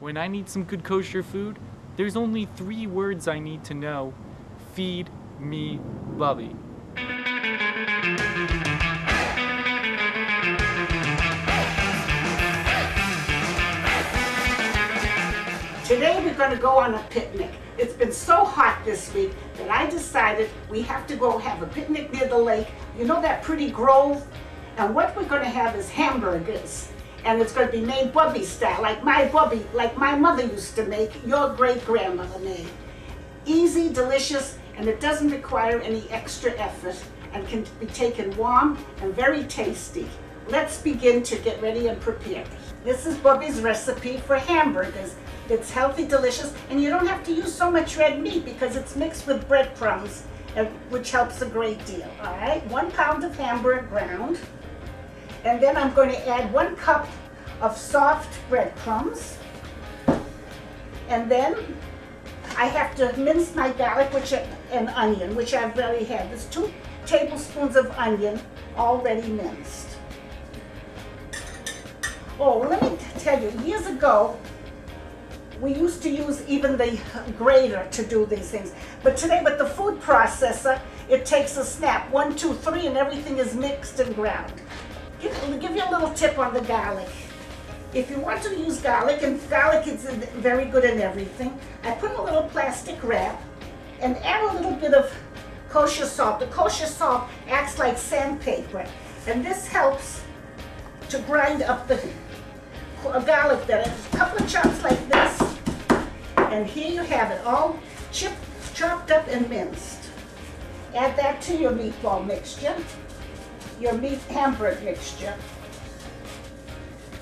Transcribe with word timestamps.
When 0.00 0.16
I 0.16 0.26
need 0.26 0.48
some 0.48 0.64
good 0.64 0.82
kosher 0.82 1.22
food, 1.22 1.56
there's 1.96 2.16
only 2.16 2.46
three 2.56 2.88
words 2.88 3.28
I 3.28 3.38
need 3.38 3.62
to 3.64 3.74
know 3.74 4.12
feed 4.74 5.08
me 5.38 5.78
Bubby. 6.18 6.56
Today 15.86 16.20
we're 16.24 16.34
going 16.34 16.50
to 16.50 16.58
go 16.60 16.76
on 16.76 16.94
a 16.94 17.06
picnic. 17.10 17.52
It's 17.78 17.94
been 17.94 18.10
so 18.10 18.44
hot 18.44 18.84
this 18.84 19.14
week 19.14 19.32
that 19.58 19.70
I 19.70 19.88
decided 19.88 20.50
we 20.68 20.82
have 20.82 21.06
to 21.06 21.14
go 21.14 21.38
have 21.38 21.62
a 21.62 21.66
picnic 21.66 22.12
near 22.12 22.26
the 22.26 22.36
lake. 22.36 22.66
You 22.98 23.04
know 23.04 23.22
that 23.22 23.44
pretty 23.44 23.70
grove? 23.70 24.26
And 24.76 24.92
what 24.92 25.14
we're 25.16 25.28
going 25.28 25.42
to 25.42 25.48
have 25.48 25.76
is 25.76 25.88
hamburgers. 25.88 26.88
And 27.24 27.40
it's 27.40 27.52
going 27.52 27.66
to 27.66 27.72
be 27.72 27.80
made 27.80 28.12
Bubby 28.12 28.44
style, 28.44 28.82
like 28.82 29.02
my 29.02 29.26
Bubby, 29.28 29.64
like 29.72 29.96
my 29.96 30.14
mother 30.14 30.44
used 30.44 30.76
to 30.76 30.84
make, 30.84 31.10
your 31.26 31.48
great 31.54 31.84
grandmother 31.86 32.38
made. 32.40 32.68
Easy, 33.46 33.90
delicious, 33.90 34.58
and 34.76 34.86
it 34.88 35.00
doesn't 35.00 35.30
require 35.30 35.80
any 35.80 36.08
extra 36.10 36.52
effort 36.52 37.02
and 37.32 37.48
can 37.48 37.64
be 37.80 37.86
taken 37.86 38.36
warm 38.36 38.78
and 39.00 39.14
very 39.14 39.44
tasty. 39.44 40.06
Let's 40.48 40.80
begin 40.82 41.22
to 41.22 41.36
get 41.36 41.62
ready 41.62 41.86
and 41.88 41.98
prepare. 42.00 42.44
This 42.84 43.06
is 43.06 43.16
Bubby's 43.16 43.60
recipe 43.62 44.18
for 44.18 44.36
hamburgers. 44.36 45.14
It's 45.48 45.70
healthy, 45.70 46.06
delicious, 46.06 46.52
and 46.68 46.82
you 46.82 46.90
don't 46.90 47.06
have 47.06 47.24
to 47.24 47.32
use 47.32 47.52
so 47.52 47.70
much 47.70 47.96
red 47.96 48.20
meat 48.20 48.44
because 48.44 48.76
it's 48.76 48.96
mixed 48.96 49.26
with 49.26 49.48
breadcrumbs, 49.48 50.24
which 50.90 51.10
helps 51.10 51.40
a 51.40 51.46
great 51.46 51.84
deal. 51.86 52.10
All 52.22 52.36
right, 52.36 52.64
one 52.66 52.90
pound 52.90 53.24
of 53.24 53.34
hamburger 53.36 53.86
ground, 53.86 54.38
and 55.44 55.62
then 55.62 55.76
I'm 55.76 55.92
going 55.94 56.10
to 56.10 56.28
add 56.28 56.52
one 56.52 56.74
cup 56.76 57.06
of 57.60 57.76
soft 57.76 58.38
breadcrumbs, 58.48 59.38
and 61.08 61.30
then 61.30 61.76
I 62.56 62.66
have 62.66 62.94
to 62.96 63.18
mince 63.18 63.54
my 63.54 63.70
garlic 63.72 64.12
which 64.12 64.32
and 64.72 64.88
onion, 64.90 65.34
which 65.36 65.54
I've 65.54 65.78
already 65.78 66.04
had. 66.04 66.30
There's 66.30 66.46
two 66.46 66.72
tablespoons 67.06 67.76
of 67.76 67.90
onion 67.92 68.40
already 68.76 69.28
minced. 69.28 69.88
Oh, 72.38 72.58
let 72.58 72.82
me 72.82 72.98
tell 73.18 73.40
you, 73.40 73.50
years 73.60 73.86
ago, 73.86 74.36
we 75.60 75.72
used 75.74 76.02
to 76.02 76.10
use 76.10 76.44
even 76.48 76.76
the 76.76 76.98
grater 77.38 77.86
to 77.92 78.04
do 78.04 78.26
these 78.26 78.50
things. 78.50 78.72
But 79.02 79.16
today 79.16 79.40
with 79.44 79.58
the 79.58 79.66
food 79.66 80.00
processor, 80.00 80.80
it 81.08 81.24
takes 81.24 81.56
a 81.56 81.64
snap, 81.64 82.10
one, 82.10 82.34
two, 82.34 82.54
three, 82.54 82.86
and 82.86 82.96
everything 82.96 83.38
is 83.38 83.54
mixed 83.54 84.00
and 84.00 84.14
ground. 84.14 84.52
Me 85.24 85.58
give 85.58 85.74
you 85.74 85.82
a 85.82 85.90
little 85.90 86.10
tip 86.10 86.38
on 86.38 86.52
the 86.52 86.60
garlic. 86.60 87.08
If 87.94 88.10
you 88.10 88.18
want 88.18 88.42
to 88.42 88.54
use 88.56 88.80
garlic, 88.80 89.22
and 89.22 89.40
garlic 89.48 89.86
is 89.86 90.04
very 90.04 90.66
good 90.66 90.84
in 90.84 91.00
everything, 91.00 91.58
I 91.82 91.92
put 91.92 92.10
a 92.10 92.22
little 92.22 92.42
plastic 92.42 93.02
wrap 93.02 93.40
and 94.00 94.16
add 94.18 94.42
a 94.50 94.54
little 94.54 94.72
bit 94.72 94.92
of 94.92 95.14
kosher 95.70 96.06
salt. 96.06 96.40
The 96.40 96.46
kosher 96.48 96.86
salt 96.86 97.24
acts 97.48 97.78
like 97.78 97.96
sandpaper, 97.96 98.84
and 99.26 99.44
this 99.44 99.66
helps 99.66 100.22
to 101.08 101.18
grind 101.20 101.62
up 101.62 101.88
the 101.88 102.00
garlic 103.02 103.66
better. 103.66 103.90
A 104.12 104.16
couple 104.16 104.44
of 104.44 104.50
chops 104.50 104.82
like 104.82 105.08
this, 105.08 105.56
and 106.36 106.66
here 106.66 106.90
you 106.90 107.02
have 107.02 107.30
it, 107.30 107.44
all 107.46 107.78
chipped, 108.12 108.36
chopped 108.74 109.10
up 109.10 109.26
and 109.28 109.48
minced. 109.48 110.10
Add 110.94 111.16
that 111.16 111.40
to 111.42 111.56
your 111.56 111.72
meatball 111.72 112.26
mixture, 112.26 112.76
your 113.80 113.94
meat 113.94 114.18
hamburger 114.30 114.80
mixture. 114.82 115.34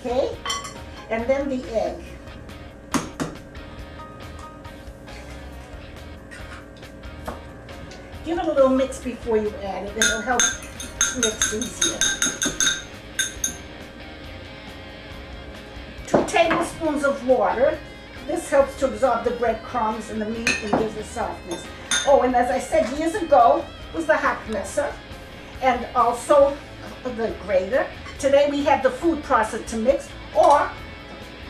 Okay? 0.00 0.36
And 1.10 1.26
then 1.26 1.48
the 1.48 1.64
egg. 1.72 1.96
Give 8.24 8.38
it 8.38 8.44
a 8.44 8.52
little 8.52 8.68
mix 8.68 8.98
before 8.98 9.38
you 9.38 9.50
add 9.62 9.86
it. 9.86 9.96
It'll 9.96 10.20
help 10.20 10.42
mix 11.16 11.54
easier. 11.54 11.98
Two 16.06 16.24
tablespoons 16.26 17.04
of 17.04 17.26
water. 17.26 17.78
This 18.26 18.48
helps 18.48 18.78
to 18.80 18.86
absorb 18.86 19.24
the 19.24 19.32
breadcrumbs 19.32 20.10
and 20.10 20.20
the 20.20 20.26
meat 20.26 20.50
and 20.62 20.72
gives 20.78 20.96
it 20.96 21.06
softness. 21.06 21.66
Oh, 22.06 22.22
and 22.22 22.36
as 22.36 22.50
I 22.50 22.58
said 22.60 22.88
years 22.98 23.14
ago, 23.14 23.64
was 23.94 24.06
the 24.06 24.12
hackmesser 24.12 24.92
and 25.62 25.86
also 25.94 26.56
the 27.04 27.34
grater. 27.42 27.86
Today 28.18 28.48
we 28.50 28.64
have 28.64 28.82
the 28.82 28.90
food 28.90 29.22
processor 29.22 29.64
to 29.66 29.76
mix, 29.76 30.08
or 30.34 30.70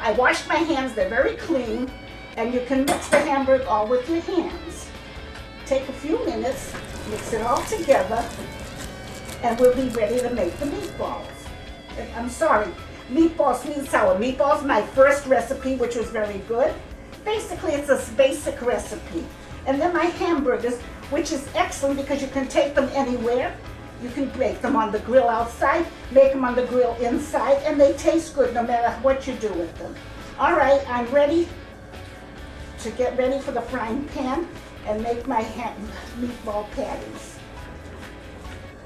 I 0.00 0.12
washed 0.12 0.48
my 0.48 0.56
hands, 0.56 0.94
they're 0.94 1.08
very 1.08 1.36
clean, 1.36 1.90
and 2.36 2.54
you 2.54 2.60
can 2.66 2.84
mix 2.84 3.08
the 3.08 3.18
hamburger 3.18 3.66
all 3.66 3.86
with 3.86 4.08
your 4.08 4.20
hands. 4.20 4.88
Take 5.66 5.88
a 5.88 5.92
few 5.92 6.24
minutes, 6.24 6.72
mix 7.10 7.32
it 7.32 7.42
all 7.42 7.62
together, 7.64 8.24
and 9.42 9.58
we'll 9.58 9.74
be 9.74 9.88
ready 9.90 10.20
to 10.20 10.30
make 10.30 10.56
the 10.58 10.66
meatballs. 10.66 11.26
I'm 12.16 12.28
sorry, 12.28 12.72
meatballs, 13.10 13.62
sweet 13.62 13.76
and 13.76 13.88
sour. 13.88 14.18
Meatballs, 14.18 14.64
my 14.64 14.82
first 14.82 15.26
recipe, 15.26 15.76
which 15.76 15.96
was 15.96 16.08
very 16.10 16.38
good. 16.48 16.72
Basically, 17.24 17.72
it's 17.72 17.88
a 17.90 18.12
basic 18.14 18.62
recipe. 18.62 19.24
And 19.66 19.80
then 19.80 19.92
my 19.92 20.04
hamburgers, 20.04 20.80
which 21.10 21.32
is 21.32 21.46
excellent 21.54 21.98
because 22.00 22.22
you 22.22 22.28
can 22.28 22.48
take 22.48 22.74
them 22.74 22.88
anywhere. 22.94 23.54
You 24.02 24.08
can 24.10 24.36
make 24.38 24.60
them 24.62 24.76
on 24.76 24.92
the 24.92 25.00
grill 25.00 25.28
outside, 25.28 25.86
make 26.10 26.32
them 26.32 26.44
on 26.44 26.54
the 26.54 26.64
grill 26.64 26.94
inside, 26.96 27.62
and 27.64 27.78
they 27.78 27.92
taste 27.94 28.34
good 28.34 28.54
no 28.54 28.62
matter 28.62 28.90
what 29.02 29.26
you 29.26 29.34
do 29.34 29.52
with 29.52 29.76
them. 29.78 29.94
All 30.38 30.54
right, 30.54 30.82
I'm 30.88 31.06
ready 31.12 31.48
to 32.78 32.90
get 32.92 33.16
ready 33.18 33.38
for 33.38 33.52
the 33.52 33.60
frying 33.60 34.04
pan 34.08 34.48
and 34.86 35.02
make 35.02 35.26
my 35.26 35.42
meatball 36.18 36.70
patties. 36.72 37.38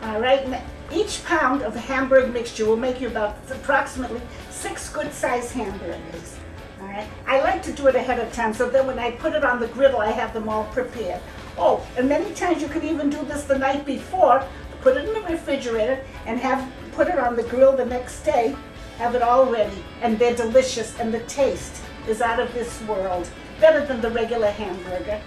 All 0.03 0.21
right, 0.21 0.61
each 0.93 1.25
pound 1.25 1.63
of 1.63 1.77
hamburger 1.77 2.27
mixture 2.27 2.67
will 2.67 2.77
make 2.77 3.01
you 3.01 3.07
about 3.07 3.37
approximately 3.51 4.21
six 4.51 4.93
good-sized 4.93 5.53
hamburgers. 5.53 6.37
All 6.81 6.89
right, 6.89 7.09
I 7.27 7.41
like 7.41 7.63
to 7.63 7.73
do 7.73 7.87
it 7.87 7.95
ahead 7.95 8.19
of 8.19 8.33
time 8.33 8.53
so 8.53 8.69
then 8.69 8.87
when 8.87 8.99
I 8.99 9.13
put 9.13 9.33
it 9.33 9.45
on 9.45 9.61
the 9.61 9.69
griddle, 9.69 10.01
I 10.01 10.11
have 10.11 10.35
them 10.35 10.49
all 10.49 10.65
prepared. 10.65 11.21
Oh, 11.57 11.87
and 11.97 12.09
many 12.09 12.35
times 12.35 12.61
you 12.61 12.69
can 12.69 12.83
even 12.83 13.09
do 13.11 13.25
this 13.25 13.45
the 13.45 13.57
night 13.57 13.87
before, 13.87 14.45
put 14.85 14.99
it 14.99 15.09
in 15.09 15.15
the 15.15 15.21
refrigerator 15.23 15.99
and 16.27 16.39
have 16.39 16.71
put 16.93 17.09
it 17.09 17.19
on 17.19 17.35
the 17.37 17.43
grill 17.45 17.75
the 17.75 17.87
next 17.87 18.23
day, 18.23 18.55
have 18.99 19.15
it 19.15 19.23
all 19.23 19.51
ready, 19.51 19.83
and 20.03 20.19
they're 20.19 20.37
delicious 20.37 21.01
and 21.01 21.13
the 21.13 21.21
taste 21.21 21.83
is 22.07 22.21
out 22.21 22.39
of 22.39 22.53
this 22.53 22.83
world, 22.83 23.27
better 23.61 23.87
than 23.87 24.03
the 24.03 24.11
regular 24.11 24.51
hamburger. 24.51 25.19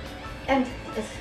And 0.47 0.68
if, 0.95 1.19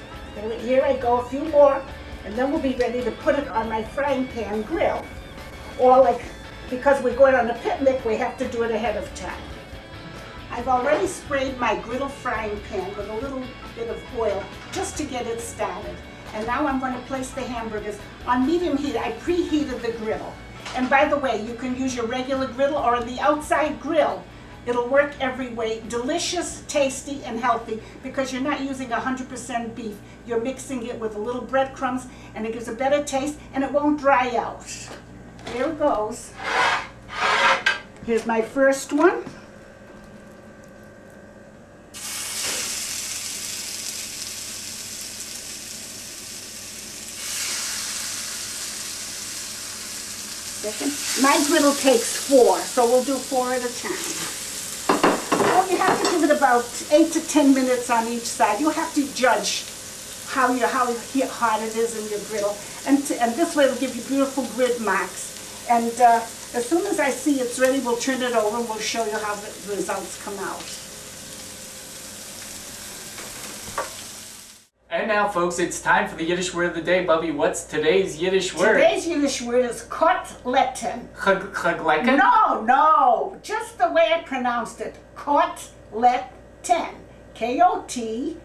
here 0.60 0.82
I 0.84 0.98
go, 0.98 1.20
a 1.20 1.28
few 1.30 1.46
more, 1.46 1.82
and 2.26 2.34
then 2.34 2.52
we'll 2.52 2.60
be 2.60 2.74
ready 2.74 3.02
to 3.04 3.10
put 3.10 3.38
it 3.38 3.48
on 3.48 3.70
my 3.70 3.82
frying 3.82 4.28
pan 4.28 4.60
grill. 4.62 5.02
Or 5.78 5.96
like, 5.96 6.20
because 6.68 7.02
we're 7.02 7.16
going 7.16 7.34
on 7.34 7.48
a 7.48 7.54
picnic, 7.60 8.04
we 8.04 8.16
have 8.16 8.36
to 8.36 8.46
do 8.48 8.64
it 8.64 8.70
ahead 8.70 8.98
of 8.98 9.12
time. 9.14 9.42
I've 10.50 10.68
already 10.68 11.06
sprayed 11.06 11.56
my 11.58 11.76
griddle 11.76 12.10
frying 12.10 12.60
pan 12.68 12.94
with 12.98 13.08
a 13.08 13.14
little 13.14 13.42
bit 13.74 13.88
of 13.88 13.98
oil 14.18 14.44
just 14.72 14.98
to 14.98 15.04
get 15.04 15.26
it 15.26 15.40
started. 15.40 15.96
And 16.36 16.46
now 16.46 16.66
I'm 16.66 16.78
going 16.78 16.92
to 16.92 17.00
place 17.06 17.30
the 17.30 17.40
hamburgers 17.40 17.98
on 18.26 18.46
medium 18.46 18.76
heat. 18.76 18.94
I 18.94 19.12
preheated 19.12 19.80
the 19.80 19.92
griddle. 19.92 20.34
And 20.74 20.90
by 20.90 21.06
the 21.06 21.16
way, 21.16 21.42
you 21.42 21.54
can 21.54 21.74
use 21.74 21.96
your 21.96 22.04
regular 22.04 22.46
griddle 22.46 22.76
or 22.76 23.02
the 23.02 23.18
outside 23.20 23.80
grill. 23.80 24.22
It'll 24.66 24.86
work 24.86 25.14
every 25.18 25.54
way. 25.54 25.82
Delicious, 25.88 26.62
tasty, 26.68 27.24
and 27.24 27.40
healthy 27.40 27.82
because 28.02 28.34
you're 28.34 28.42
not 28.42 28.60
using 28.60 28.90
100% 28.90 29.74
beef. 29.74 29.96
You're 30.26 30.42
mixing 30.42 30.86
it 30.86 31.00
with 31.00 31.14
a 31.14 31.18
little 31.18 31.40
breadcrumbs 31.40 32.06
and 32.34 32.44
it 32.44 32.52
gives 32.52 32.68
a 32.68 32.74
better 32.74 33.02
taste 33.02 33.38
and 33.54 33.64
it 33.64 33.72
won't 33.72 33.98
dry 33.98 34.36
out. 34.36 34.62
Here 35.54 35.68
it 35.68 35.78
goes. 35.78 36.34
Here's 38.04 38.26
my 38.26 38.42
first 38.42 38.92
one. 38.92 39.24
My 51.22 51.42
griddle 51.48 51.74
takes 51.74 52.28
four, 52.28 52.58
so 52.58 52.84
we'll 52.84 53.04
do 53.04 53.14
four 53.14 53.52
at 53.52 53.64
a 53.64 53.72
time. 53.80 55.40
Well, 55.40 55.70
you 55.70 55.78
have 55.78 56.02
to 56.02 56.10
give 56.10 56.22
it 56.24 56.36
about 56.36 56.66
eight 56.92 57.12
to 57.12 57.20
ten 57.26 57.54
minutes 57.54 57.88
on 57.88 58.06
each 58.08 58.28
side. 58.28 58.60
You 58.60 58.68
have 58.70 58.92
to 58.94 59.14
judge 59.14 59.64
how 60.26 60.52
you 60.52 60.66
how 60.66 60.92
hot 60.92 61.62
it 61.62 61.76
is 61.76 61.96
in 61.96 62.10
your 62.10 62.20
griddle, 62.28 62.56
and 62.86 63.02
to, 63.06 63.22
and 63.22 63.34
this 63.34 63.56
way 63.56 63.64
it'll 63.64 63.78
give 63.78 63.96
you 63.96 64.02
beautiful 64.02 64.44
grid 64.54 64.80
marks. 64.82 65.66
And 65.70 65.98
uh, 66.00 66.20
as 66.54 66.68
soon 66.68 66.84
as 66.86 67.00
I 67.00 67.10
see 67.10 67.40
it's 67.40 67.58
ready, 67.58 67.80
we'll 67.80 67.96
turn 67.96 68.22
it 68.22 68.34
over 68.34 68.58
and 68.58 68.68
we'll 68.68 68.78
show 68.78 69.04
you 69.04 69.16
how 69.18 69.34
the 69.34 69.74
results 69.74 70.22
come 70.22 70.38
out. 70.40 70.62
And 74.96 75.08
now, 75.08 75.28
folks, 75.28 75.58
it's 75.58 75.82
time 75.82 76.08
for 76.08 76.16
the 76.16 76.24
Yiddish 76.24 76.54
word 76.54 76.68
of 76.68 76.74
the 76.74 76.80
day. 76.80 77.04
Bubby, 77.04 77.30
what's 77.30 77.64
today's 77.64 78.16
Yiddish 78.16 78.54
word? 78.54 78.72
Today's 78.80 79.06
Yiddish 79.06 79.42
word 79.42 79.66
is 79.66 79.82
kotletten. 79.82 81.08
Chag- 81.12 81.52
Chaglecken? 81.52 82.16
No, 82.16 82.62
no, 82.62 83.36
just 83.42 83.76
the 83.76 83.92
way 83.92 84.10
I 84.14 84.22
pronounced 84.22 84.80
it. 84.80 84.96
Kotletten. 85.14 85.68
Kotletten. 86.62 86.94
K-O-T, 87.34 88.38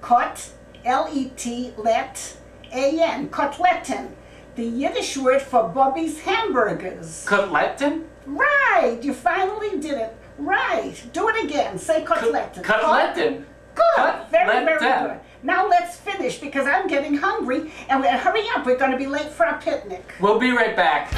kot, 0.00 0.50
L-E-T, 0.86 1.74
let, 1.76 2.38
A-N, 2.72 3.28
kotletten. 3.28 4.08
The 4.56 4.64
Yiddish 4.64 5.18
word 5.18 5.42
for 5.42 5.68
Bobby's 5.68 6.20
hamburgers. 6.20 7.26
Cutletten? 7.28 8.04
Right, 8.24 8.98
you 9.02 9.12
finally 9.12 9.78
did 9.78 9.98
it. 9.98 10.16
Right, 10.38 10.94
do 11.12 11.28
it 11.28 11.44
again. 11.44 11.76
Say 11.78 12.02
kotletten. 12.02 12.62
Cutletten? 12.62 13.44
Good, 13.74 14.14
very, 14.30 14.64
very 14.64 14.78
good. 14.78 15.20
Now 15.42 15.68
let's 15.68 15.96
finish 15.96 16.38
because 16.38 16.66
I'm 16.66 16.88
getting 16.88 17.16
hungry 17.16 17.70
and 17.88 18.00
we 18.00 18.08
hurry 18.08 18.42
up. 18.56 18.66
We're 18.66 18.76
going 18.76 18.90
to 18.90 18.96
be 18.96 19.06
late 19.06 19.30
for 19.30 19.46
our 19.46 19.60
picnic. 19.60 20.14
We'll 20.20 20.38
be 20.38 20.50
right 20.50 20.74
back. 20.74 21.12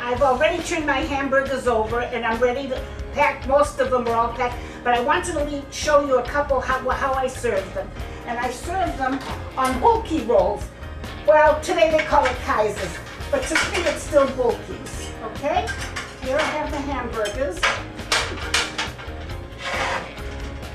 I've 0.00 0.22
already 0.22 0.62
turned 0.62 0.86
my 0.86 0.98
hamburgers 1.00 1.66
over 1.66 2.02
and 2.02 2.24
I'm 2.24 2.38
ready 2.38 2.68
to 2.68 2.80
pack. 3.14 3.48
Most 3.48 3.80
of 3.80 3.90
them 3.90 4.06
are 4.06 4.14
all 4.14 4.32
packed, 4.32 4.56
but 4.84 4.94
I 4.94 5.00
wanted 5.00 5.32
to 5.32 5.44
leave, 5.44 5.64
show 5.72 6.06
you 6.06 6.18
a 6.18 6.22
couple 6.22 6.60
how, 6.60 6.88
how 6.90 7.14
I 7.14 7.26
serve 7.26 7.74
them. 7.74 7.90
And 8.30 8.38
I 8.38 8.48
serve 8.52 8.96
them 8.96 9.18
on 9.58 9.80
bulky 9.80 10.20
rolls. 10.20 10.64
Well, 11.26 11.60
today 11.60 11.90
they 11.90 12.04
call 12.04 12.24
it 12.24 12.36
Kaisers, 12.46 12.96
but 13.28 13.42
to 13.42 13.54
me 13.54 13.84
it's 13.88 14.04
still 14.04 14.28
bulkies, 14.28 15.10
okay? 15.24 15.66
Here 16.22 16.36
I 16.36 16.42
have 16.42 16.70
the 16.70 16.78
hamburgers. 16.78 17.58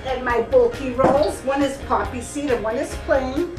And 0.06 0.26
my 0.26 0.42
bulky 0.42 0.92
rolls. 0.92 1.40
One 1.44 1.62
is 1.62 1.78
poppy 1.84 2.20
seed 2.20 2.52
and 2.52 2.62
one 2.62 2.76
is 2.76 2.94
plain. 3.06 3.56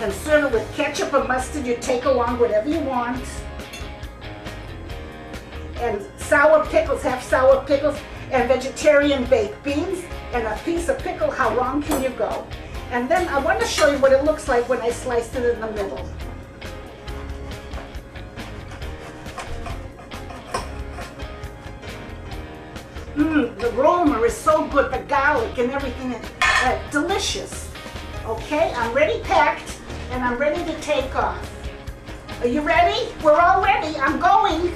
and 0.00 0.12
serve 0.12 0.46
it 0.46 0.52
with 0.52 0.74
ketchup 0.74 1.14
or 1.14 1.22
mustard. 1.28 1.64
You 1.64 1.76
take 1.80 2.06
along 2.06 2.40
whatever 2.40 2.68
you 2.68 2.80
want. 2.80 3.24
And 5.76 6.04
sour 6.16 6.66
pickles, 6.66 7.02
have 7.02 7.22
sour 7.22 7.64
pickles, 7.66 7.96
and 8.32 8.48
vegetarian 8.48 9.24
baked 9.26 9.62
beans, 9.62 10.04
and 10.32 10.46
a 10.46 10.56
piece 10.64 10.88
of 10.88 10.98
pickle. 10.98 11.30
How 11.30 11.54
wrong 11.56 11.82
can 11.82 12.02
you 12.02 12.10
go? 12.10 12.46
And 12.90 13.10
then 13.10 13.28
I 13.28 13.38
want 13.38 13.60
to 13.60 13.66
show 13.66 13.90
you 13.90 13.98
what 13.98 14.12
it 14.12 14.24
looks 14.24 14.48
like 14.48 14.68
when 14.68 14.80
I 14.80 14.90
slice 14.90 15.34
it 15.34 15.54
in 15.54 15.60
the 15.60 15.70
middle. 15.70 16.08
Mmm, 23.14 23.58
the 23.58 23.78
aroma 23.78 24.20
is 24.22 24.34
so 24.34 24.66
good, 24.68 24.90
the 24.90 24.98
garlic 25.00 25.58
and 25.58 25.70
everything, 25.70 26.14
uh, 26.40 26.90
delicious. 26.90 27.70
Okay, 28.24 28.72
I'm 28.74 28.94
ready 28.94 29.20
packed 29.22 29.78
and 30.10 30.24
I'm 30.24 30.38
ready 30.38 30.64
to 30.64 30.80
take 30.80 31.14
off. 31.14 31.48
Are 32.40 32.46
you 32.46 32.60
ready? 32.60 33.12
We're 33.22 33.38
all 33.38 33.62
ready. 33.62 33.96
I'm 33.98 34.18
going. 34.18 34.74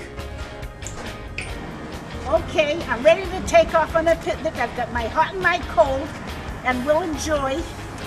Okay, 2.28 2.82
I'm 2.88 3.04
ready 3.04 3.22
to 3.22 3.40
take 3.46 3.72
off 3.72 3.94
on 3.94 4.08
a 4.08 4.16
picnic. 4.16 4.56
I've 4.56 4.76
got 4.76 4.92
my 4.92 5.06
hot 5.06 5.34
and 5.34 5.40
my 5.40 5.60
cold, 5.68 6.08
and 6.64 6.84
we'll 6.84 7.02
enjoy. 7.02 7.62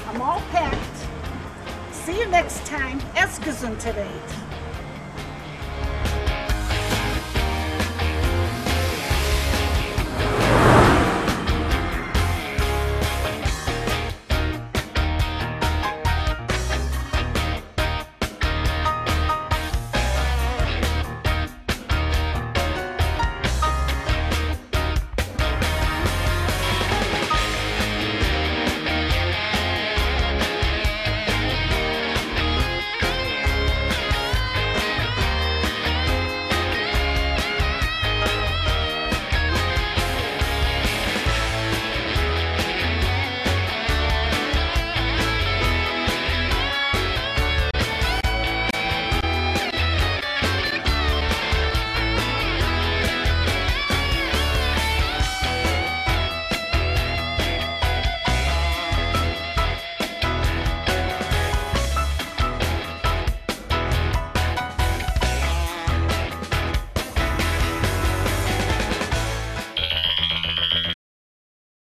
I'm 0.07 0.21
all 0.21 0.41
packed. 0.51 1.95
See 1.95 2.19
you 2.19 2.27
next 2.27 2.65
time. 2.65 2.99
Eskisund 3.15 3.79
today. 3.79 4.11